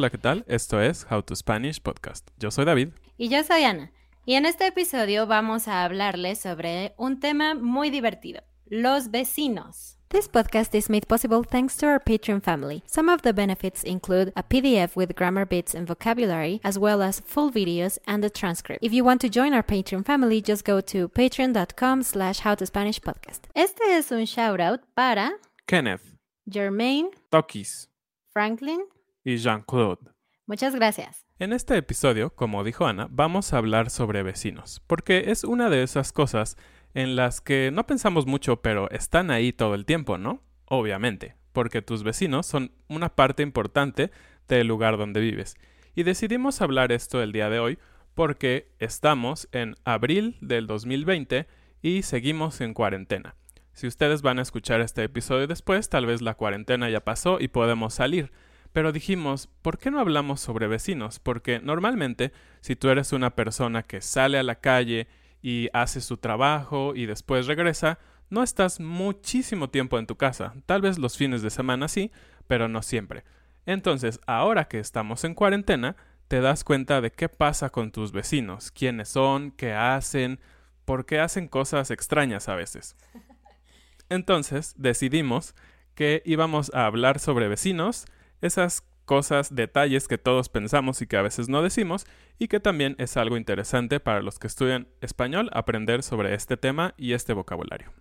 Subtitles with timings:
[0.00, 0.46] Hola, ¿qué tal?
[0.48, 2.30] Esto es How to Spanish Podcast.
[2.38, 2.88] Yo soy David.
[3.18, 3.92] Y yo soy Ana.
[4.24, 9.98] Y en este episodio vamos a hablarles sobre un tema muy divertido, los vecinos.
[10.08, 12.82] This podcast is made possible thanks to our Patreon family.
[12.86, 17.20] Some of the benefits include a PDF with grammar bits and vocabulary, as well as
[17.20, 18.82] full videos and a transcript.
[18.82, 23.50] If you want to join our Patreon family, just go to patreon.com slash howtospanishpodcast.
[23.54, 25.32] Este es un shout out para
[25.66, 26.16] Kenneth,
[26.48, 27.88] Jermaine, Tokis
[28.32, 28.86] Franklin.
[29.24, 30.10] Y Jean-Claude.
[30.46, 31.26] Muchas gracias.
[31.38, 35.82] En este episodio, como dijo Ana, vamos a hablar sobre vecinos, porque es una de
[35.82, 36.56] esas cosas
[36.92, 40.42] en las que no pensamos mucho, pero están ahí todo el tiempo, ¿no?
[40.66, 44.10] Obviamente, porque tus vecinos son una parte importante
[44.48, 45.54] del lugar donde vives.
[45.94, 47.78] Y decidimos hablar esto el día de hoy
[48.14, 51.46] porque estamos en abril del 2020
[51.82, 53.36] y seguimos en cuarentena.
[53.72, 57.48] Si ustedes van a escuchar este episodio después, tal vez la cuarentena ya pasó y
[57.48, 58.30] podemos salir.
[58.72, 61.18] Pero dijimos, ¿por qué no hablamos sobre vecinos?
[61.18, 65.08] Porque normalmente, si tú eres una persona que sale a la calle
[65.42, 67.98] y hace su trabajo y después regresa,
[68.28, 70.54] no estás muchísimo tiempo en tu casa.
[70.66, 72.12] Tal vez los fines de semana sí,
[72.46, 73.24] pero no siempre.
[73.66, 75.96] Entonces, ahora que estamos en cuarentena,
[76.28, 80.38] te das cuenta de qué pasa con tus vecinos, quiénes son, qué hacen,
[80.84, 82.96] por qué hacen cosas extrañas a veces.
[84.08, 85.56] Entonces, decidimos
[85.96, 88.06] que íbamos a hablar sobre vecinos,
[88.40, 92.06] esas cosas, detalles que todos pensamos y que a veces no decimos,
[92.38, 96.94] y que también es algo interesante para los que estudian español aprender sobre este tema
[96.96, 97.92] y este vocabulario.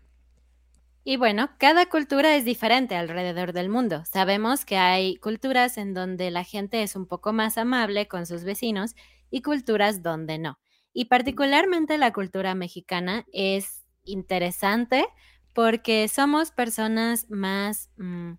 [1.03, 4.03] Y bueno, cada cultura es diferente alrededor del mundo.
[4.05, 8.43] Sabemos que hay culturas en donde la gente es un poco más amable con sus
[8.43, 8.95] vecinos
[9.31, 10.59] y culturas donde no.
[10.93, 15.07] Y particularmente la cultura mexicana es interesante
[15.55, 18.33] porque somos personas más mm,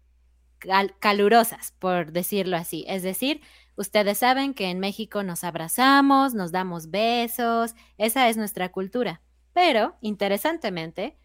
[0.60, 2.84] cal- calurosas, por decirlo así.
[2.88, 3.40] Es decir,
[3.76, 9.22] ustedes saben que en México nos abrazamos, nos damos besos, esa es nuestra cultura.
[9.52, 11.18] Pero, interesantemente,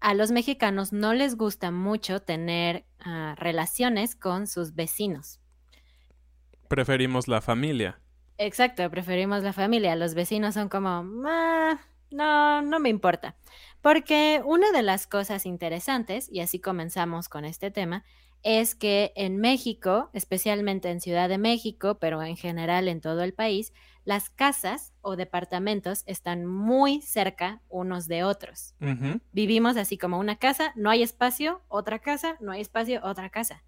[0.00, 5.40] a los mexicanos no les gusta mucho tener ah, relaciones con sus vecinos.
[6.68, 8.00] Preferimos la familia.
[8.38, 9.96] Exacto, preferimos la familia.
[9.96, 11.78] Los vecinos son como, "Ah,
[12.10, 13.36] no, no me importa.
[13.80, 18.04] Porque una de las cosas interesantes, y así comenzamos con este tema,
[18.46, 23.34] es que en México, especialmente en Ciudad de México, pero en general en todo el
[23.34, 23.72] país,
[24.04, 28.76] las casas o departamentos están muy cerca unos de otros.
[29.32, 33.64] Vivimos así como una casa, no hay espacio, otra casa, no hay espacio, otra casa.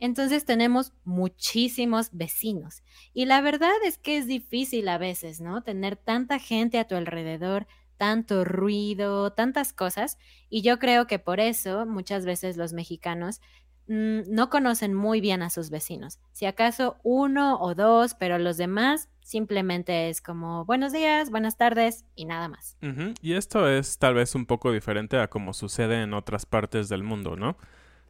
[0.00, 2.82] Entonces tenemos muchísimos vecinos.
[3.14, 5.62] Y la verdad es que es difícil a veces, ¿no?
[5.62, 10.18] Tener tanta gente a tu alrededor, tanto ruido, tantas cosas.
[10.50, 13.40] Y yo creo que por eso muchas veces los mexicanos
[13.88, 16.18] mm, no conocen muy bien a sus vecinos.
[16.32, 22.04] Si acaso uno o dos, pero los demás simplemente es como buenos días, buenas tardes
[22.14, 22.76] y nada más.
[23.20, 27.02] Y esto es tal vez un poco diferente a como sucede en otras partes del
[27.02, 27.56] mundo, ¿no?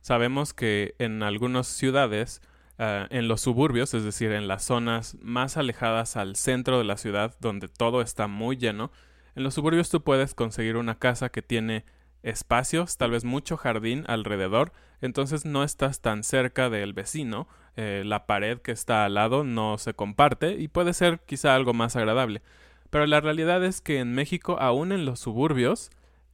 [0.03, 2.43] Sabemos que en algunas ciudades,
[2.79, 6.99] ah, en los suburbios, es decir, en las zonas más alejadas al centro de la
[6.99, 8.93] ciudad, donde todo está muy lleno,
[9.35, 11.85] en los suburbios tú puedes conseguir una casa que tiene
[12.23, 18.27] espacios, tal vez mucho jardín alrededor, entonces no estás tan cerca del vecino, eh, la
[18.27, 22.43] pared que está al lado no se comparte y puede ser quizá algo más agradable.
[22.91, 25.91] Pero la realidad es que en México, aún en los suburbios,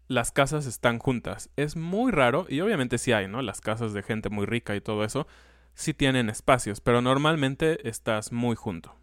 [0.08, 1.50] las casas están juntas.
[1.56, 3.42] Es muy raro, y obviamente sí hay, ¿no?
[3.42, 5.26] Las casas de gente muy rica y todo eso,
[5.74, 9.01] sí tienen espacios, pero normalmente estás muy junto.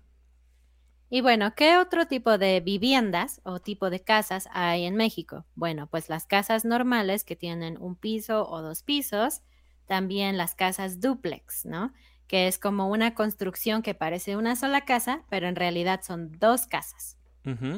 [1.10, 5.46] Y bueno, ¿qué otro tipo de viviendas o tipo de casas hay en México?
[5.56, 9.42] Bueno, pues las casas normales que tienen un piso o dos pisos,
[9.88, 11.94] también las casas duplex, ¿no?
[12.28, 16.68] Que es como una construcción que parece una sola casa, pero en realidad son dos
[16.68, 17.18] casas.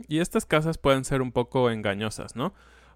[0.09, 2.53] Y estas casas pueden ser un poco engañosas, ¿no?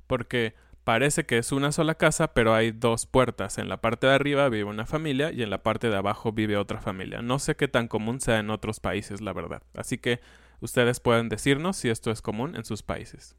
[0.08, 0.56] Porque
[0.86, 3.58] parece que es una sola casa, pero hay dos puertas.
[3.58, 6.56] En la parte de arriba vive una familia y en la parte de abajo vive
[6.56, 7.22] otra familia.
[7.22, 9.64] No sé qué tan común sea en otros países, la verdad.
[9.74, 10.22] Así que
[10.62, 13.36] ustedes pueden decirnos si esto es común en sus países.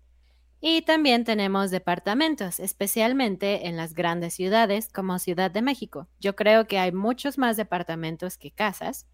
[0.60, 6.08] Y también tenemos departamentos, especialmente en las grandes ciudades como Ciudad de México.
[6.18, 9.06] Yo creo que hay muchos más departamentos que casas,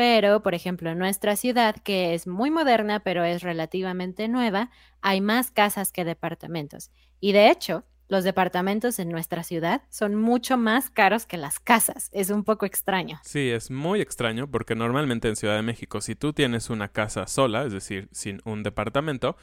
[0.00, 4.70] pero por ejemplo en nuestra ciudad, que es muy moderna pero es relativamente nueva,
[5.02, 6.90] hay más casas que departamentos.
[7.20, 12.08] Y de hecho, los departamentos en nuestra ciudad son mucho más caros que las casas.
[12.14, 13.20] Es un poco extraño.
[13.24, 17.26] Sí, es muy extraño porque normalmente en Ciudad de México, si tú tienes una casa
[17.26, 19.36] sola, es decir, sin un departamento,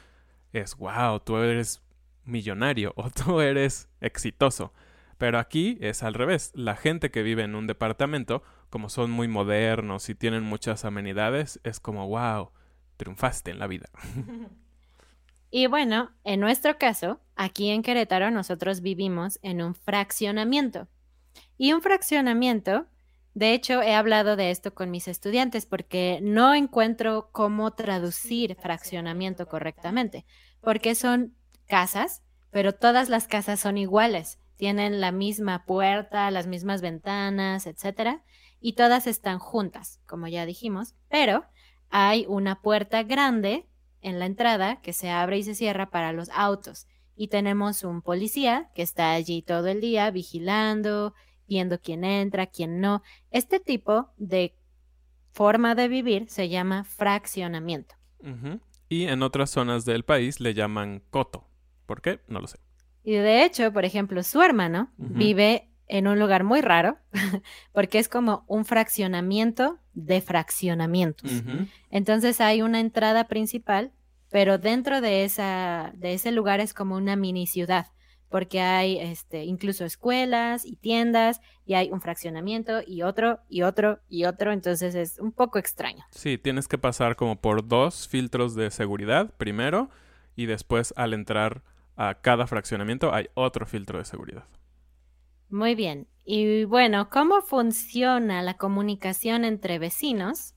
[0.52, 1.84] es wow, tú eres
[2.24, 4.72] millonario o tú eres exitoso.
[5.18, 6.50] Pero aquí es al revés.
[6.56, 11.60] La gente que vive en un departamento, como son muy modernos y tienen muchas amenidades,
[11.64, 12.50] es como wow,
[12.96, 13.88] triunfaste en la vida.
[15.50, 20.88] Y bueno, en nuestro caso, aquí en Querétaro nosotros vivimos en un fraccionamiento.
[21.56, 22.86] Y un fraccionamiento,
[23.34, 29.48] de hecho, he hablado de esto con mis estudiantes porque no encuentro cómo traducir fraccionamiento
[29.48, 30.26] correctamente,
[30.60, 31.34] porque son
[31.66, 38.22] casas, pero todas las casas son iguales, tienen la misma puerta, las mismas ventanas, etcétera,
[38.60, 41.44] y todas están juntas, como ya dijimos, pero
[41.90, 43.66] hay una puerta grande
[44.00, 46.86] en la entrada que se abre y se cierra para los autos.
[47.16, 51.14] Y tenemos un policía que está allí todo el día vigilando,
[51.48, 53.02] viendo quién entra, quién no.
[53.30, 54.54] Este tipo de
[55.32, 57.96] forma de vivir se llama fraccionamiento.
[58.88, 61.48] Y en otras zonas del país le llaman coto.
[61.86, 62.20] ¿Por qué?
[62.28, 62.58] No lo sé.
[63.02, 66.98] Y de hecho, por ejemplo, su hermano vive en un lugar muy raro
[67.72, 71.42] porque es como un fraccionamiento de fraccionamientos.
[71.90, 73.92] Entonces hay una entrada principal,
[74.30, 77.86] pero dentro de, esa, de ese lugar es como una mini ciudad,
[78.28, 84.00] porque hay este, incluso escuelas y tiendas, y hay un fraccionamiento y otro y otro
[84.08, 86.04] y otro, entonces es un poco extraño.
[86.10, 89.90] Sí, tienes que pasar como por dos filtros de seguridad primero
[90.36, 91.62] y después al entrar
[91.96, 94.44] a cada fraccionamiento hay otro filtro de seguridad.
[95.50, 96.06] Muy bien.
[96.24, 100.54] Y bueno, ¿cómo funciona la comunicación entre vecinos?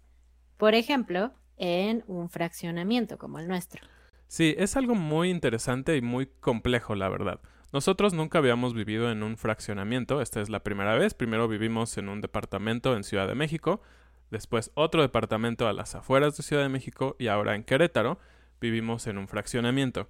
[0.57, 3.81] Por ejemplo, en un fraccionamiento como el nuestro.
[4.27, 7.39] Sí, es algo muy interesante y muy complejo, la verdad.
[7.73, 11.13] Nosotros nunca habíamos vivido en un fraccionamiento, esta es la primera vez.
[11.13, 13.81] Primero vivimos en un departamento en Ciudad de México,
[14.29, 18.19] después otro departamento a las afueras de Ciudad de México y ahora en Querétaro
[18.59, 20.09] vivimos en un fraccionamiento.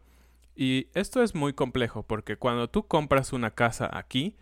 [0.55, 4.37] Y esto es muy complejo porque cuando tú compras una casa aquí,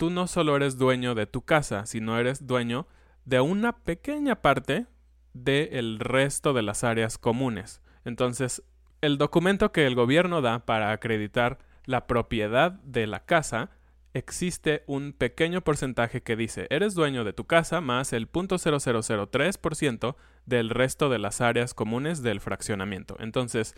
[0.00, 2.86] tú no solo eres dueño de tu casa, sino eres dueño
[3.26, 4.86] de una pequeña parte
[5.34, 7.82] del resto de las áreas comunes.
[8.06, 8.62] Entonces,
[9.02, 13.72] el documento que el gobierno da para acreditar la propiedad de la casa,
[14.14, 20.16] existe un pequeño porcentaje que dice, eres dueño de tu casa más el 0.0003%
[20.46, 23.18] del resto de las áreas comunes del fraccionamiento.
[23.20, 23.74] Entonces,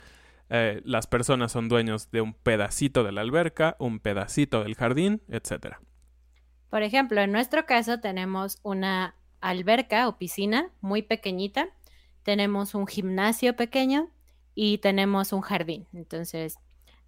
[0.51, 5.21] eh, las personas son dueños de un pedacito de la alberca, un pedacito del jardín,
[5.27, 5.79] etc.
[6.73, 11.69] Por ejemplo, en nuestro caso tenemos una alberca o piscina muy pequeñita,
[12.23, 14.09] tenemos un gimnasio pequeño
[14.55, 15.87] y tenemos un jardín.
[15.93, 16.57] Entonces,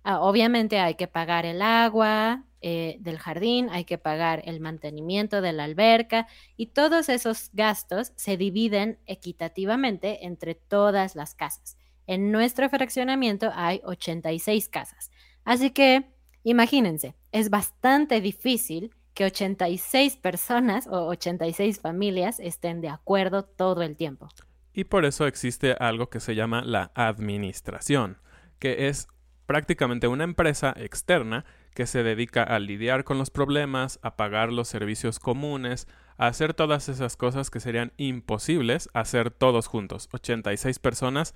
[0.03, 5.41] ah, obviamente hay que pagar el agua eh, del jardín, hay que pagar el mantenimiento
[5.41, 6.27] de la alberca
[6.59, 11.79] y todos esos gastos se dividen equitativamente entre todas las casas.
[12.07, 15.11] En nuestro fraccionamiento hay 86 casas.
[15.43, 16.05] Así que,
[16.43, 23.97] imagínense, es bastante difícil que 86 personas o 86 familias estén de acuerdo todo el
[23.97, 24.29] tiempo.
[24.73, 28.19] Y por eso existe algo que se llama la administración,
[28.59, 29.07] que es
[29.47, 31.45] prácticamente una empresa externa
[31.75, 36.55] que se dedica a lidiar con los problemas, a pagar los servicios comunes, a hacer
[36.55, 40.09] todas esas cosas que serían imposibles hacer todos juntos.
[40.13, 41.35] 86 personas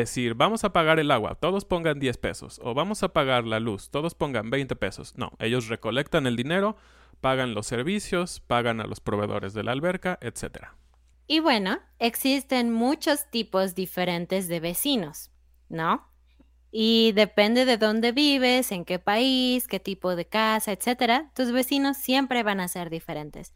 [0.00, 3.60] decir, vamos a pagar el agua, todos pongan 10 pesos, o vamos a pagar la
[3.60, 5.14] luz, todos pongan 20 pesos.
[5.16, 6.76] No, ellos recolectan el dinero,
[7.20, 10.68] pagan los servicios, pagan a los proveedores de la alberca, etc.
[11.26, 15.30] Y bueno, existen muchos tipos diferentes de vecinos,
[15.68, 16.06] ¿no?
[16.70, 21.96] Y depende de dónde vives, en qué país, qué tipo de casa, etcétera, tus vecinos
[21.96, 23.54] siempre van a ser diferentes.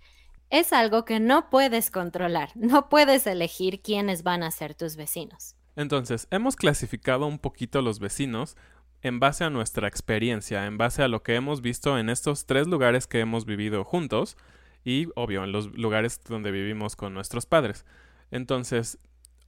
[0.48, 5.54] Es algo que no puedes controlar, no puedes elegir quiénes van a ser tus vecinos.
[5.76, 8.56] Entonces, hemos clasificado un poquito los vecinos
[9.02, 12.66] en base a nuestra experiencia, en base a lo que hemos visto en estos tres
[12.66, 14.36] lugares que hemos vivido juntos
[14.84, 17.86] y, obvio, en los lugares donde vivimos con nuestros padres.
[18.30, 18.98] Entonces,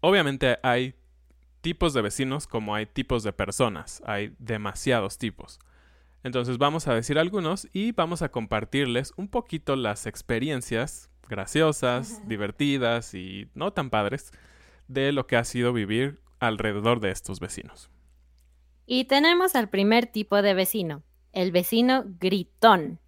[0.01, 0.95] obviamente hay
[1.61, 5.59] tipos de vecinos como hay tipos de personas, hay demasiados tipos.
[6.25, 13.15] Entonces vamos a decir algunos y vamos a compartirles un poquito las experiencias graciosas, divertidas
[13.15, 14.33] y no tan padres
[14.89, 17.91] de lo que ha sido vivir alrededor de estos vecinos.
[18.87, 23.01] Y tenemos al primer tipo de vecino, el vecino gritón,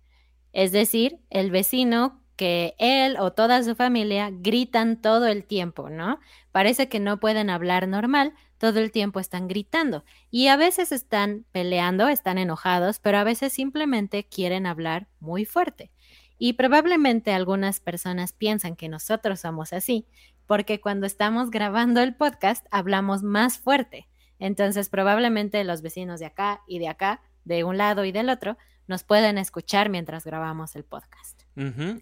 [0.53, 6.21] es decir, el vecino que él o toda su familia gritan todo el tiempo, ¿no?
[6.53, 11.45] Parece que no pueden hablar normal, todo el tiempo están gritando y a veces están
[11.53, 15.91] peleando, están enojados, pero a veces simplemente quieren hablar muy fuerte.
[16.39, 20.07] Y probablemente algunas personas piensan que nosotros somos así,
[20.47, 24.09] porque cuando estamos grabando el podcast hablamos más fuerte.
[24.39, 28.57] Entonces probablemente los vecinos de acá y de acá, de un lado y del otro,
[28.87, 31.43] nos pueden escuchar mientras grabamos el podcast.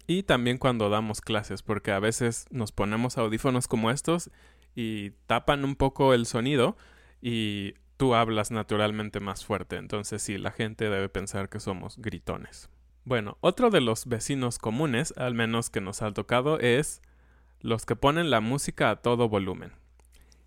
[0.07, 4.31] Y también cuando damos clases, porque a veces nos ponemos audífonos como estos
[4.75, 6.75] y tapan un poco el sonido
[7.21, 9.77] y tú hablas naturalmente más fuerte.
[9.77, 12.69] Entonces sí, la gente debe pensar que somos gritones.
[13.05, 17.01] Bueno, otro de los vecinos comunes, al menos que nos ha tocado, es
[17.63, 19.71] los que ponen la música a todo volumen.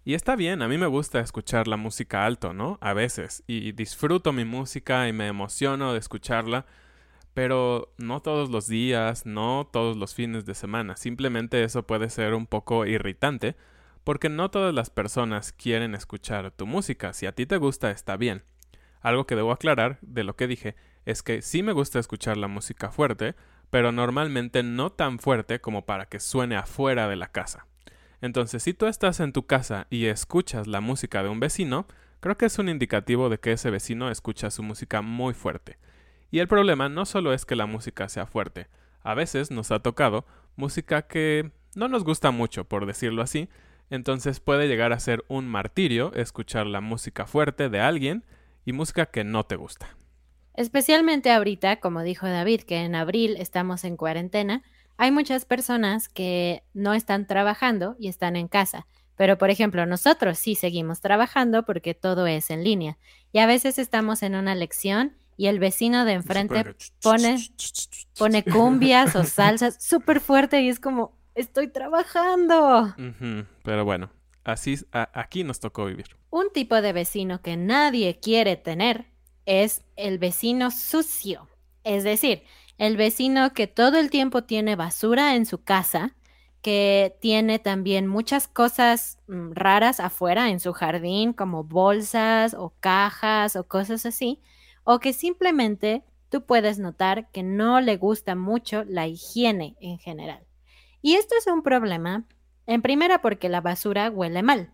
[0.04, 2.78] Y está bien, a mí me gusta escuchar la música alto, ¿no?
[2.80, 6.66] A veces, y disfruto mi música y me emociono de escucharla,
[7.34, 10.96] pero no todos los días, no todos los fines de semana.
[10.96, 13.56] Simplemente eso puede ser un poco irritante,
[14.04, 17.12] porque no todas las personas quieren escuchar tu música.
[17.12, 18.44] Si a ti te gusta, está bien.
[19.00, 22.46] Algo que debo aclarar de lo que dije es que sí me gusta escuchar la
[22.46, 23.34] música fuerte,
[23.70, 27.66] pero normalmente no tan fuerte como para que suene afuera de la casa.
[28.20, 31.86] Entonces, si tú estás en tu casa y escuchas la música de un vecino,
[32.20, 35.78] creo que es un indicativo de que ese vecino escucha su música muy fuerte.
[36.30, 38.68] Y el problema no solo es que la música sea fuerte,
[39.02, 43.48] a veces nos ha tocado música que no nos gusta mucho, por decirlo así,
[43.90, 48.24] entonces puede llegar a ser un martirio escuchar la música fuerte de alguien
[48.64, 49.96] y música que no te gusta.
[50.56, 54.62] Especialmente ahorita, como dijo David, que en abril estamos en cuarentena,
[54.96, 58.86] hay muchas personas que no están trabajando y están en casa.
[59.16, 62.98] Pero, por ejemplo, nosotros sí seguimos trabajando porque todo es en línea.
[63.32, 67.38] Y a veces estamos en una lección y el vecino de enfrente pone,
[68.18, 72.94] pone cumbias o salsas súper fuerte y es como, estoy trabajando.
[73.62, 74.10] Pero bueno,
[74.44, 76.06] así aquí nos tocó vivir.
[76.30, 79.06] Un tipo de vecino que nadie quiere tener
[79.46, 81.48] es el vecino sucio.
[81.84, 82.42] Es decir,
[82.78, 86.14] el vecino que todo el tiempo tiene basura en su casa,
[86.60, 93.56] que tiene también muchas cosas mm, raras afuera en su jardín, como bolsas o cajas
[93.56, 94.42] o cosas así,
[94.84, 100.44] o que simplemente tú puedes notar que no le gusta mucho la higiene en general.
[101.02, 102.24] Y esto es un problema,
[102.66, 104.72] en primera porque la basura huele mal,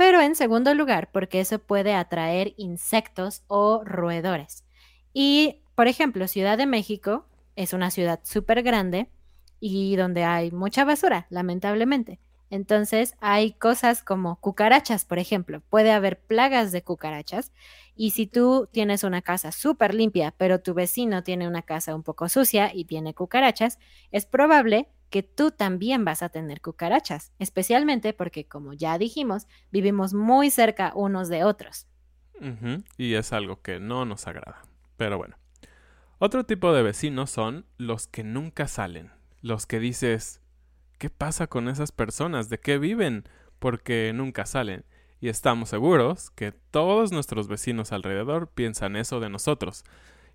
[0.00, 4.64] pero en segundo lugar porque eso puede atraer insectos o roedores.
[5.12, 9.10] Y, por ejemplo, Ciudad de México es una ciudad súper grande
[9.60, 12.18] y donde hay mucha basura, lamentablemente.
[12.48, 15.60] Entonces hay cosas como cucarachas, por ejemplo.
[15.68, 17.52] Puede haber plagas de cucarachas
[17.94, 22.04] y si tú tienes una casa súper limpia, pero tu vecino tiene una casa un
[22.04, 23.78] poco sucia y tiene cucarachas,
[24.12, 30.14] es probable que tú también vas a tener cucarachas, especialmente porque, como ya dijimos, vivimos
[30.14, 31.86] muy cerca unos de otros.
[32.96, 34.62] Y es algo que no nos agrada.
[34.96, 35.36] Pero bueno.
[36.18, 39.10] Otro tipo de vecinos son los que nunca salen.
[39.42, 40.40] Los que dices,
[40.98, 42.48] ¿qué pasa con esas personas?
[42.48, 43.24] ¿De qué viven?
[43.58, 44.84] Porque nunca salen.
[45.20, 49.84] Y estamos seguros que todos nuestros vecinos alrededor piensan eso de nosotros.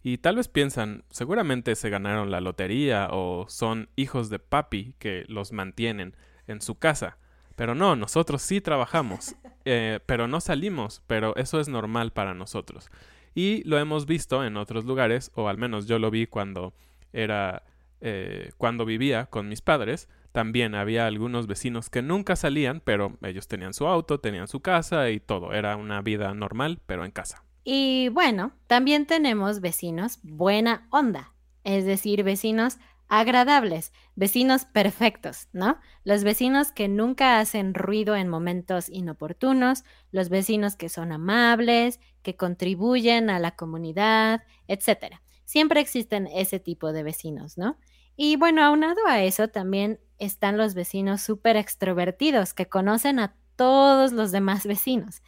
[0.08, 5.26] Y tal vez piensan, seguramente se ganaron la lotería o son hijos de papi que
[5.28, 7.18] los mantienen en su casa.
[7.56, 9.34] Pero no, nosotros sí trabajamos,
[9.66, 12.92] eh, pero no salimos, pero eso es normal para nosotros.
[13.34, 16.76] Y lo hemos visto en otros lugares, o al menos yo lo vi cuando
[17.12, 17.64] era,
[18.00, 20.08] eh, cuando vivía con mis padres.
[20.32, 25.10] También había algunos vecinos que nunca salían, pero ellos tenían su auto, tenían su casa
[25.10, 25.52] y todo.
[25.52, 27.44] Era una vida normal, pero en casa.
[27.68, 35.80] Y bueno, también tenemos vecinos buena onda, es decir, vecinos agradables, vecinos perfectos, ¿no?
[36.04, 42.36] Los vecinos que nunca hacen ruido en momentos inoportunos, los vecinos que son amables, que
[42.38, 45.20] contribuyen a la comunidad, etc.
[45.44, 47.80] Siempre existen ese tipo de vecinos, ¿no?
[48.16, 54.12] Y bueno, aunado a eso también están los vecinos súper extrovertidos que conocen a todos
[54.12, 55.24] los demás vecinos.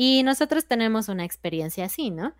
[0.00, 2.32] Y nosotros tenemos una experiencia así, ¿no?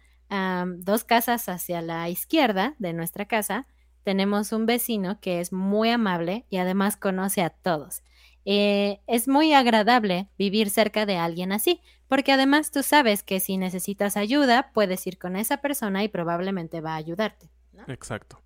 [0.77, 3.67] dos casas hacia la izquierda de nuestra casa,
[4.05, 8.05] tenemos un vecino que es muy amable y además conoce a todos.
[8.45, 13.57] Eh, es muy agradable vivir cerca de alguien así, porque además tú sabes que si
[13.57, 17.50] necesitas ayuda, puedes ir con esa persona y probablemente va a ayudarte.
[17.88, 18.41] Exacto.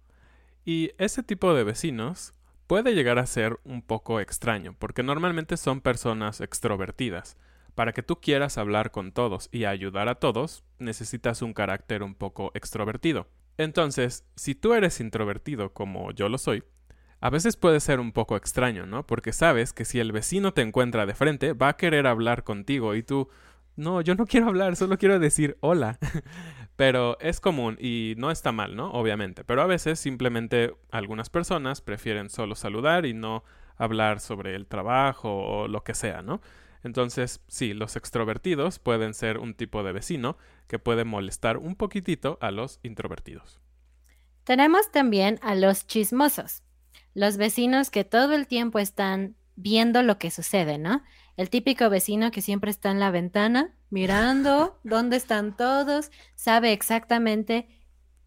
[0.64, 2.32] Y ese tipo de vecinos
[2.66, 7.36] puede llegar a ser un poco extraño, porque normalmente son personas extrovertidas.
[7.74, 12.14] Para que tú quieras hablar con todos y ayudar a todos, necesitas un carácter un
[12.14, 13.28] poco extrovertido.
[13.56, 16.64] Entonces, si tú eres introvertido como yo lo soy,
[17.20, 19.06] a veces puede ser un poco extraño, ¿no?
[19.06, 22.94] Porque sabes que si el vecino te encuentra de frente, va a querer hablar contigo
[22.94, 23.28] y tú,
[23.76, 25.98] no, yo no quiero hablar, solo quiero decir hola.
[26.76, 28.90] Pero es común y no está mal, ¿no?
[28.90, 29.44] Obviamente.
[29.44, 33.44] Pero a veces simplemente algunas personas prefieren solo saludar y no
[33.76, 36.40] hablar sobre el trabajo o lo que sea, ¿no?
[36.84, 40.36] Entonces, sí, los extrovertidos pueden ser un tipo de vecino
[40.66, 43.60] que puede molestar un poquitito a los introvertidos.
[44.44, 46.64] Tenemos también a los chismosos,
[47.14, 51.02] los vecinos que todo el tiempo están viendo lo que sucede, ¿no?
[51.36, 57.68] El típico vecino que siempre está en la ventana mirando dónde están todos, sabe exactamente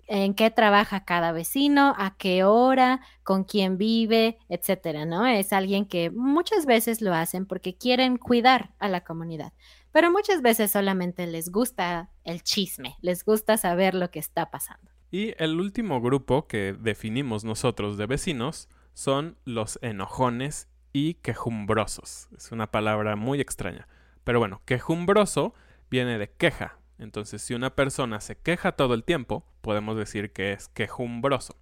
[0.08, 5.26] en qué trabaja cada vecino, a qué hora, con quién vive, etcétera, ¿no?
[5.26, 9.54] Es alguien que muchas veces lo hacen porque quieren cuidar a la comunidad,
[9.92, 14.92] pero muchas veces solamente les gusta el chisme, les gusta saber lo que está pasando.
[15.12, 22.30] Y el último grupo que definimos nosotros de vecinos son los enojones y quejumbrosos.
[22.36, 23.88] Es una palabra muy extraña.
[24.24, 25.54] Pero bueno, quejumbroso
[25.90, 30.54] viene de queja, entonces, si una persona se queja todo el tiempo, podemos decir que
[30.54, 31.58] es quejumbroso.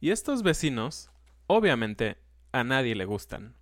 [0.00, 1.10] Y estos vecinos,
[1.46, 2.18] obviamente,
[2.52, 3.54] a nadie le gustan.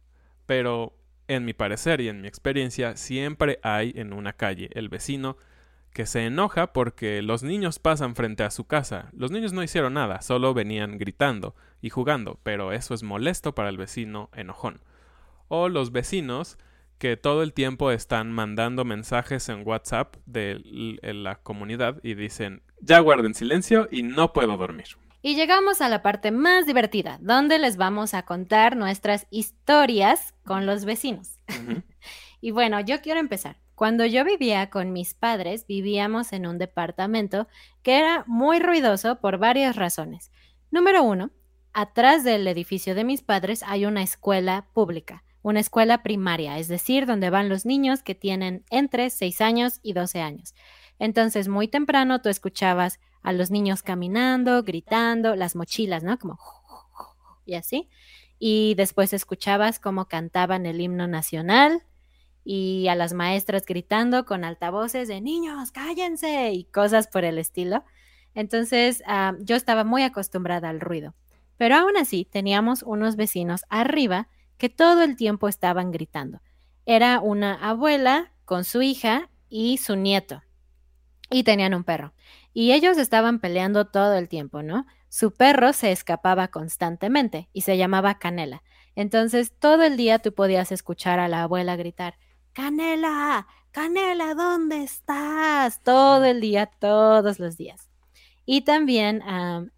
[0.47, 0.97] Pero,
[1.29, 5.37] en mi parecer y en mi experiencia, siempre hay en una calle el vecino
[5.93, 9.11] que se enoja porque los niños pasan frente a su casa.
[9.13, 13.69] Los niños no hicieron nada, solo venían gritando y jugando, pero eso es molesto para
[13.69, 14.81] el vecino enojón.
[15.49, 16.59] O los vecinos
[17.01, 20.61] que todo el tiempo están mandando mensajes en WhatsApp de
[21.03, 24.85] la comunidad y dicen, ya guarden silencio y no puedo dormir.
[25.23, 30.67] Y llegamos a la parte más divertida, donde les vamos a contar nuestras historias con
[30.67, 31.39] los vecinos.
[32.43, 33.57] y bueno, yo quiero empezar.
[33.75, 37.49] Cuando yo vivía con mis padres, vivíamos en un departamento
[37.83, 40.31] que era muy ruidoso por varias razones.
[40.71, 41.31] Número uno,
[41.73, 47.07] atrás del edificio de mis padres hay una escuela pública una escuela primaria, es decir,
[47.07, 50.55] donde van los niños que tienen entre 6 años y 12 años.
[50.99, 56.19] Entonces, muy temprano tú escuchabas a los niños caminando, gritando, las mochilas, ¿no?
[56.19, 56.39] Como
[57.47, 57.89] y así.
[58.39, 61.83] Y después escuchabas cómo cantaban el himno nacional
[62.45, 67.85] y a las maestras gritando con altavoces de niños, cállense y cosas por el estilo.
[68.35, 71.15] Entonces, ah, yo estaba muy acostumbrada al ruido.
[71.59, 74.29] Pero aún así, teníamos unos vecinos arriba
[74.61, 76.43] que todo el tiempo estaban gritando.
[76.85, 80.43] Era una abuela con su hija y su nieto.
[81.31, 82.13] Y tenían un perro.
[82.53, 84.87] Y ellos estaban peleando todo el tiempo, ¿no?
[85.09, 88.63] Su perro se escapaba constantemente y se llamaba Canela.
[88.95, 92.19] Entonces todo el día tú podías escuchar a la abuela gritar,
[92.53, 95.83] Canela, Canela, ¿dónde estás?
[95.83, 97.89] Todo el día, todos los días.
[98.45, 99.23] Y también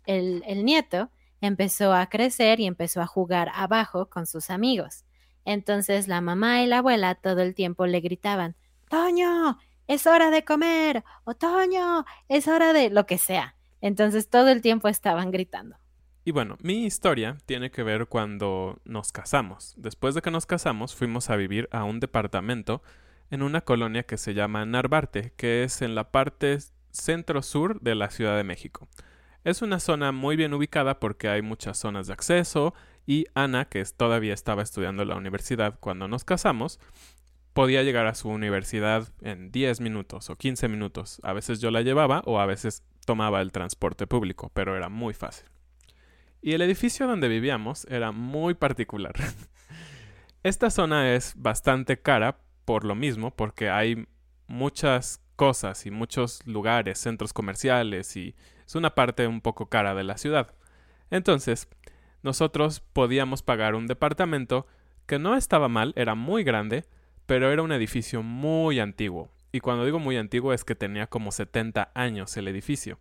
[0.07, 1.11] el, nieto
[1.43, 5.05] empezó a crecer y empezó a jugar abajo con sus amigos.
[5.45, 8.55] Entonces la mamá y la abuela todo el tiempo le gritaban,
[8.89, 13.57] Toño, es hora de comer, o Toño, es hora de lo que sea.
[13.81, 15.77] Entonces todo el tiempo estaban gritando.
[16.25, 19.75] Y bueno, mi historia tiene que ver cuando nos casamos.
[19.77, 22.83] Después de que nos casamos, fuimos a vivir a un departamento
[23.31, 26.59] en una colonia que se llama Narvarte, que es en la parte
[26.93, 28.89] centro-sur de la Ciudad de México.
[29.45, 32.75] Es una zona muy bien ubicada porque hay muchas zonas de acceso
[33.07, 36.79] y Ana, que todavía estaba estudiando en la universidad cuando nos casamos,
[37.53, 41.21] podía llegar a su universidad en 10 minutos o 15 minutos.
[41.25, 45.13] A veces yo la llevaba o a veces tomaba el transporte público, pero era muy
[45.13, 45.47] fácil.
[46.41, 49.15] Y el edificio donde vivíamos era muy particular.
[50.43, 54.07] Esta zona es bastante cara por lo mismo, porque hay
[54.47, 58.35] muchas cosas y muchos lugares, centros comerciales y
[58.67, 60.55] es una parte un poco cara de la ciudad.
[61.11, 61.69] Entonces,
[62.23, 64.67] nosotros podíamos pagar un departamento
[65.07, 66.85] que no estaba mal, era muy grande,
[67.27, 69.31] pero era un edificio muy antiguo.
[69.53, 72.99] Y cuando digo muy antiguo es que tenía como 70 años el edificio.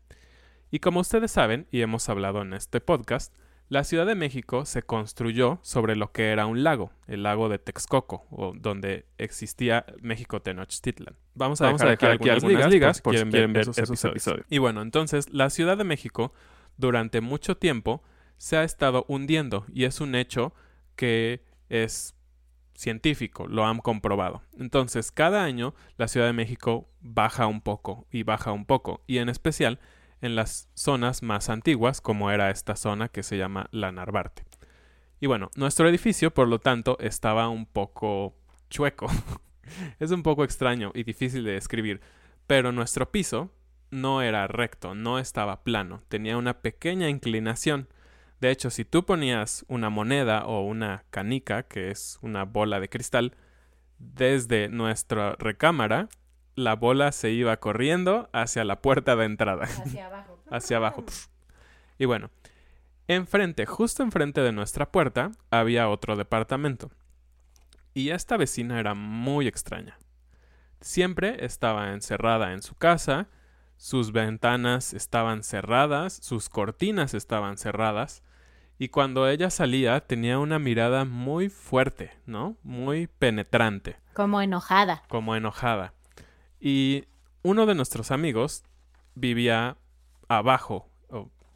[0.70, 3.34] Y como ustedes saben, y hemos hablado en este podcast,
[3.71, 7.57] la Ciudad de México se construyó sobre lo que era un lago, el lago de
[7.57, 11.15] Texcoco, o donde existía México Tenochtitlan.
[11.36, 14.45] Vamos a dejar, aquí, algunas, ligas, por si quieren, ver, esos, episodios.
[14.49, 16.34] Y bueno, entonces la Ciudad de México
[16.75, 18.03] durante mucho tiempo
[18.36, 20.53] se ha estado hundiendo y es un hecho
[20.97, 22.13] que es
[22.75, 24.41] científico, lo han comprobado.
[24.60, 29.19] Entonces, cada año la Ciudad de México baja un poco y baja un poco, y
[29.19, 29.79] en especial
[30.21, 34.45] en las zonas más antiguas, como era esta zona que se llama la Narvarte.
[35.19, 38.36] Y bueno, nuestro edificio, por lo tanto, estaba un poco
[38.69, 39.07] chueco.
[39.99, 42.01] es un poco extraño y difícil de describir,
[42.47, 43.51] pero nuestro piso
[43.91, 47.89] no era recto, no estaba plano, tenía una pequeña inclinación.
[48.39, 52.89] De hecho, si tú ponías una moneda o una canica, que es una bola de
[52.89, 53.36] cristal,
[53.99, 56.10] desde nuestra recámara,
[56.63, 59.65] la bola se iba corriendo hacia la puerta de entrada.
[59.65, 60.39] Hacia abajo.
[60.50, 61.06] hacia abajo.
[61.97, 62.30] Y bueno,
[63.08, 66.91] enfrente, justo enfrente de nuestra puerta, había otro departamento.
[67.93, 69.97] Y esta vecina era muy extraña.
[70.80, 73.28] Siempre estaba encerrada en su casa,
[73.78, 78.24] sus ventanas estaban cerradas, sus cortinas estaban cerradas,
[78.80, 82.58] y cuando ella salía tenía una mirada muy fuerte, ¿no?
[82.63, 83.97] Muy penetrante.
[84.13, 85.04] Como enojada.
[85.08, 85.93] Como enojada.
[86.62, 87.06] Y
[87.41, 88.63] uno de nuestros amigos
[89.15, 89.78] vivía
[90.30, 90.88] abajo,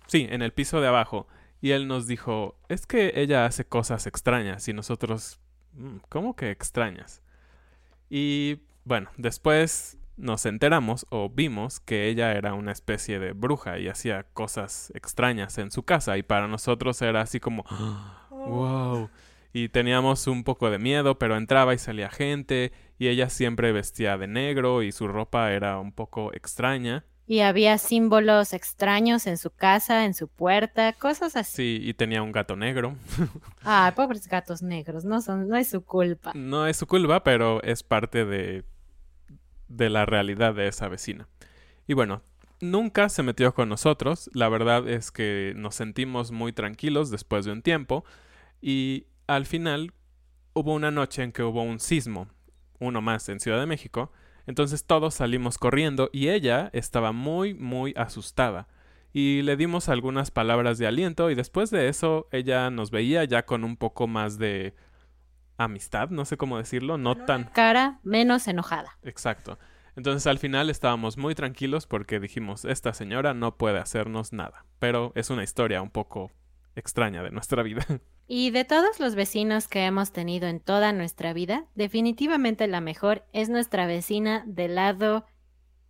[0.07, 1.27] sí, en el piso de abajo,
[1.61, 5.39] y él nos dijo, es que ella hace cosas extrañas y nosotros,
[5.73, 7.21] mm, ¿cómo que extrañas?
[8.09, 13.87] Y bueno, después nos enteramos o vimos que ella era una especie de bruja y
[13.87, 17.63] hacía cosas extrañas en su casa y para nosotros era así como,
[18.29, 19.09] wow.
[19.53, 24.17] Y teníamos un poco de miedo, pero entraba y salía gente y ella siempre vestía
[24.17, 27.05] de negro y su ropa era un poco extraña.
[27.27, 31.79] Y había símbolos extraños en su casa, en su puerta, cosas así.
[31.79, 32.95] Sí, y tenía un gato negro.
[33.67, 36.33] Ah, pobres gatos negros, no son, no es su culpa.
[36.35, 38.63] No es su culpa, pero es parte de,
[39.67, 41.27] de la realidad de esa vecina.
[41.87, 42.21] Y bueno,
[42.61, 44.29] nunca se metió con nosotros.
[44.33, 48.05] La verdad es que nos sentimos muy tranquilos después de un tiempo.
[48.61, 49.93] Y al final
[50.53, 52.27] hubo una noche en que hubo un sismo,
[52.79, 54.11] uno más en Ciudad de México,
[54.47, 58.67] entonces todos salimos corriendo y ella estaba muy, muy asustada.
[59.11, 63.45] Y le dimos algunas palabras de aliento y después de eso ella nos veía ya
[63.45, 64.75] con un poco más de
[65.57, 67.45] amistad, no sé cómo decirlo, no tan...
[67.45, 68.97] Cara menos enojada.
[69.03, 69.57] Exacto.
[69.95, 74.65] Entonces al final estábamos muy tranquilos porque dijimos, esta señora no puede hacernos nada.
[74.79, 76.31] Pero es una historia un poco
[76.75, 77.85] extraña de nuestra vida.
[78.27, 83.25] Y de todos los vecinos que hemos tenido en toda nuestra vida, definitivamente la mejor
[83.33, 85.25] es nuestra vecina del lado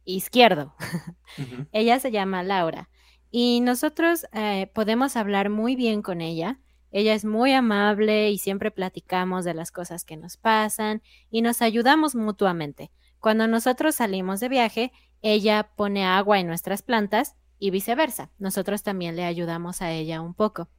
[0.04, 0.76] izquierdo.
[1.71, 2.89] ella se llama Laura
[3.32, 6.60] y nosotros eh, podemos hablar muy bien con ella.
[6.91, 11.62] Ella es muy amable y siempre platicamos de las cosas que nos pasan y nos
[11.62, 12.91] ayudamos mutuamente.
[13.19, 18.30] Cuando nosotros salimos de viaje, ella pone agua en nuestras plantas y viceversa.
[18.39, 20.69] Nosotros también le ayudamos a ella un poco.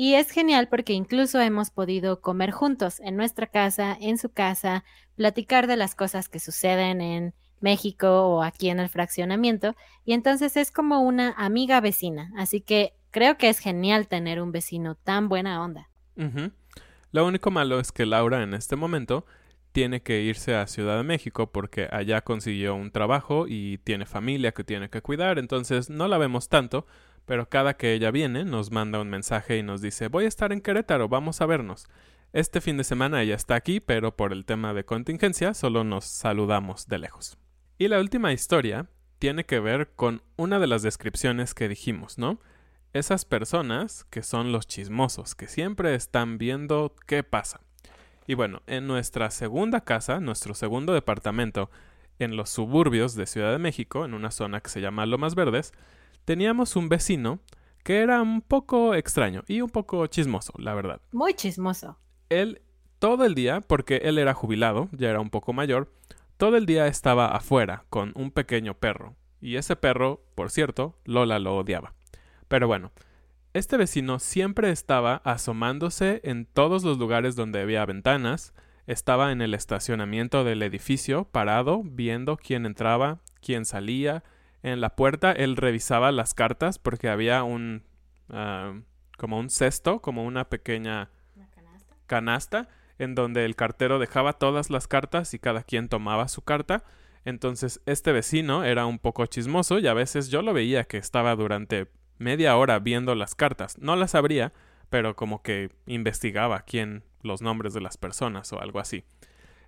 [0.00, 4.84] Y es genial porque incluso hemos podido comer juntos en nuestra casa, en su casa,
[5.16, 9.74] platicar de las cosas que suceden en México o aquí en el fraccionamiento.
[10.04, 12.30] Y entonces es como una amiga vecina.
[12.36, 15.90] Así que creo que es genial tener un vecino tan buena onda.
[17.10, 19.26] Lo único malo es que Laura en este momento
[19.72, 24.52] tiene que irse a Ciudad de México porque allá consiguió un trabajo y tiene familia
[24.52, 26.86] que tiene que cuidar, entonces no la vemos tanto,
[27.28, 30.50] pero cada que ella viene nos manda un mensaje y nos dice voy a estar
[30.50, 31.86] en Querétaro, vamos a vernos.
[32.32, 36.06] Este fin de semana ella está aquí, pero por el tema de contingencia solo nos
[36.06, 37.36] saludamos de lejos.
[37.76, 38.88] Y la última historia
[39.18, 42.40] tiene que ver con una de las descripciones que dijimos, ¿no?
[42.94, 47.60] Esas personas que son los chismosos, que siempre están viendo qué pasa.
[48.26, 51.70] Y bueno, en nuestra segunda casa, nuestro segundo departamento,
[52.18, 55.74] en los suburbios de Ciudad de México, en una zona que se llama Lomas Verdes,
[56.28, 57.40] teníamos un vecino
[57.82, 61.00] que era un poco extraño y un poco chismoso, la verdad.
[61.10, 61.96] Muy chismoso.
[62.28, 62.60] Él
[62.98, 65.90] todo el día, porque él era jubilado, ya era un poco mayor,
[66.36, 69.16] todo el día estaba afuera con un pequeño perro.
[69.40, 71.94] Y ese perro, por cierto, Lola lo odiaba.
[72.46, 72.92] Pero bueno,
[73.54, 78.52] este vecino siempre estaba asomándose en todos los lugares donde había ventanas,
[78.86, 84.24] estaba en el estacionamiento del edificio, parado, viendo quién entraba, quién salía.
[84.62, 87.84] En la puerta él revisaba las cartas porque había un...
[88.30, 88.74] Ah,
[89.16, 91.10] como un cesto, como una pequeña
[91.50, 91.96] canasta?
[92.06, 92.68] canasta
[92.98, 96.84] en donde el cartero dejaba todas las cartas y cada quien tomaba su carta.
[97.24, 101.34] Entonces este vecino era un poco chismoso y a veces yo lo veía que estaba
[101.36, 103.78] durante media hora viendo las cartas.
[103.78, 104.52] No las abría,
[104.90, 109.04] pero como que investigaba quién los nombres de las personas o algo así.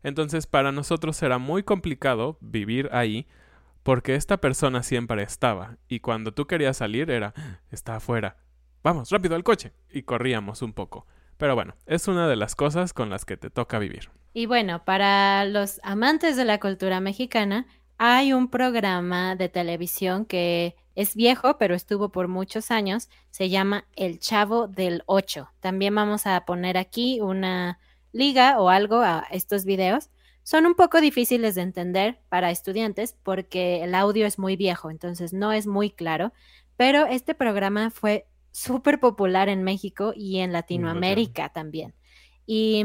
[0.02, 3.26] Entonces para nosotros era muy complicado vivir ahí
[3.82, 7.34] porque esta persona siempre estaba y cuando tú querías salir era
[7.70, 8.36] está afuera.
[8.82, 9.72] Vamos, rápido al coche.
[9.90, 11.06] y corríamos un poco.
[11.36, 14.10] Pero bueno, es una de las cosas con las que te toca vivir.
[14.34, 17.66] Y bueno, para los amantes de la cultura mexicana,
[17.96, 23.08] hay un programa de televisión que es viejo, pero estuvo por muchos años.
[23.30, 25.50] Se llama El Chavo del Ocho.
[25.60, 27.78] También vamos a poner aquí una
[28.12, 30.10] liga o algo a estos videos.
[30.50, 35.32] Son un poco difíciles de entender para estudiantes porque el audio es muy viejo, entonces
[35.32, 36.32] no es muy claro.
[36.76, 41.94] Pero este programa fue súper popular en México y en Latinoamérica también.
[42.46, 42.84] Y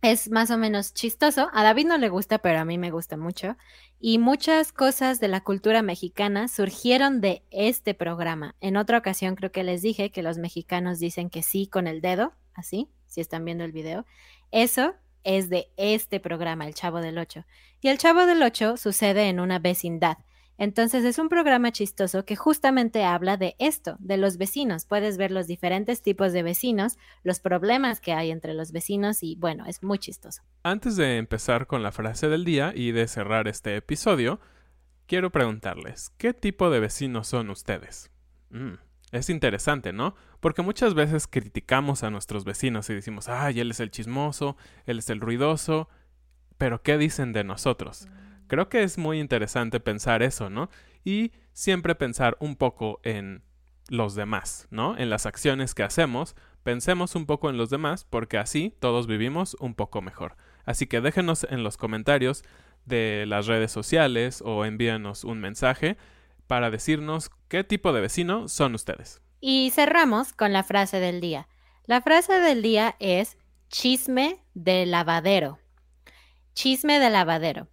[0.00, 1.48] es más o menos chistoso.
[1.52, 3.56] A David no le gusta, pero a mí me gusta mucho.
[3.98, 8.54] Y muchas cosas de la cultura mexicana surgieron de este programa.
[8.60, 12.00] En otra ocasión creo que les dije que los mexicanos dicen que sí con el
[12.00, 14.06] dedo, así, si están viendo el video.
[14.52, 14.94] Eso
[15.26, 17.44] es de este programa, El Chavo del Ocho.
[17.82, 20.18] Y El Chavo del Ocho sucede en una vecindad.
[20.56, 24.86] Entonces es un programa chistoso que justamente habla de esto, de los vecinos.
[24.86, 29.36] Puedes ver los diferentes tipos de vecinos, los problemas que hay entre los vecinos y
[29.36, 30.42] bueno, es muy chistoso.
[30.62, 34.40] Antes de empezar con la frase del día y de cerrar este episodio,
[35.06, 38.10] quiero preguntarles, ¿qué tipo de vecinos son ustedes?
[38.50, 38.74] Mm,
[39.12, 40.14] es interesante, ¿no?
[40.40, 44.98] Porque muchas veces criticamos a nuestros vecinos y decimos, ay, él es el chismoso, él
[44.98, 45.88] es el ruidoso,
[46.58, 48.08] pero ¿qué dicen de nosotros?
[48.48, 50.70] Creo que es muy interesante pensar eso, ¿no?
[51.04, 53.42] Y siempre pensar un poco en
[53.88, 54.96] los demás, ¿no?
[54.98, 59.56] En las acciones que hacemos, pensemos un poco en los demás porque así todos vivimos
[59.60, 60.36] un poco mejor.
[60.64, 62.42] Así que déjenos en los comentarios
[62.84, 65.96] de las redes sociales o envíanos un mensaje
[66.46, 69.20] para decirnos qué tipo de vecino son ustedes.
[69.40, 71.48] Y cerramos con la frase del día.
[71.84, 75.58] La frase del día es chisme de lavadero.
[76.54, 77.68] Chisme de lavadero.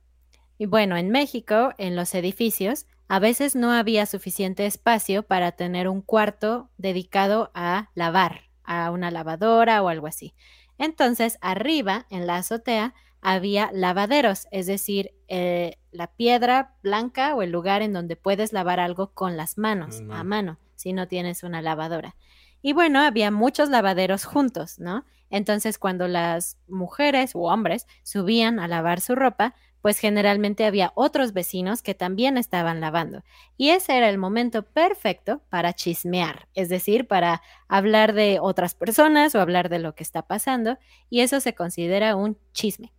[0.58, 5.88] Y bueno, en México, en los edificios, a veces no había suficiente espacio para tener
[5.88, 10.36] un cuarto dedicado a lavar, a una lavadora o algo así.
[10.78, 17.52] Entonces, arriba, en la azotea, había lavaderos, es decir, eh, la piedra blanca o el
[17.52, 21.62] lugar en donde puedes lavar algo con las manos, a mano, si no tienes una
[21.62, 22.16] lavadora.
[22.62, 25.06] Y bueno, había muchos lavaderos juntos, ¿no?
[25.30, 31.34] Entonces, cuando las mujeres u hombres subían a lavar su ropa, pues generalmente había otros
[31.34, 33.22] vecinos que también estaban lavando.
[33.58, 39.36] Y ese era el momento perfecto para chismear, es decir, para hablar de otras personas
[39.36, 40.78] o hablar de lo que está pasando,
[41.10, 42.94] y eso se considera un chisme.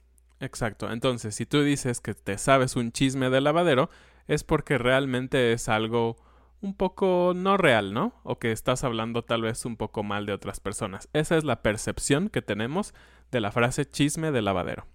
[0.45, 3.89] Exacto, entonces si tú dices que te sabes un chisme de lavadero,
[4.29, 6.17] es porque realmente es algo
[6.61, 8.21] un poco no real, ¿no?
[8.25, 11.09] O que estás hablando tal vez un poco mal de otras personas.
[11.15, 12.93] Esa es la percepción que tenemos
[13.31, 14.87] de la frase chisme de lavadero.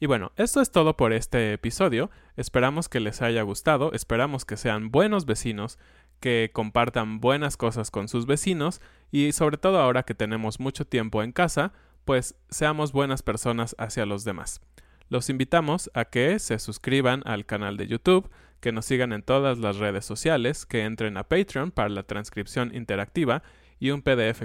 [0.00, 2.10] Y bueno, esto es todo por este episodio.
[2.36, 5.78] Esperamos que les haya gustado, esperamos que sean buenos vecinos,
[6.18, 8.80] que compartan buenas cosas con sus vecinos
[9.10, 14.06] y sobre todo ahora que tenemos mucho tiempo en casa, pues seamos buenas personas hacia
[14.06, 14.60] los demás.
[15.08, 19.58] Los invitamos a que se suscriban al canal de YouTube, que nos sigan en todas
[19.58, 23.42] las redes sociales, que entren a Patreon para la transcripción interactiva
[23.78, 24.42] y un PDF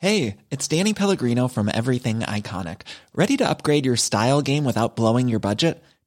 [0.00, 2.82] Hey, it's Danny Pellegrino from Everything Iconic.
[3.16, 5.82] Ready to upgrade your style game without blowing your budget?